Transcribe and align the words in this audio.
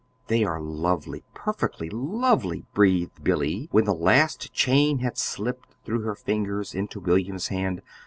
"They 0.29 0.43
are 0.43 0.59
lovely, 0.59 1.23
perfectly 1.35 1.87
lovely!" 1.87 2.65
breathed 2.73 3.23
Billy, 3.23 3.67
when 3.71 3.85
the 3.85 3.93
last 3.93 4.51
chain 4.51 4.97
had 4.97 5.15
slipped 5.15 5.75
through 5.85 6.01
her 6.01 6.15
fingers 6.15 6.73
into 6.73 6.99
William's 6.99 7.49
hand. 7.49 7.83